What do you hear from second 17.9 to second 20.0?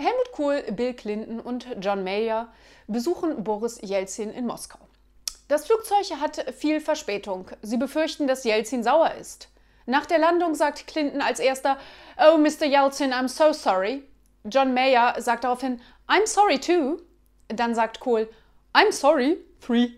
Kohl, I'm sorry, three.